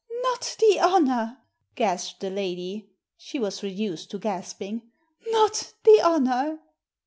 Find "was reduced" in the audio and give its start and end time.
3.37-4.09